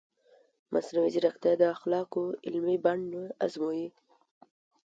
مصنوعي 0.73 1.09
ځیرکتیا 1.13 1.53
د 1.57 1.63
اخلاقو 1.75 2.23
عملي 2.47 2.77
بڼه 2.85 3.23
ازموي. 3.45 3.87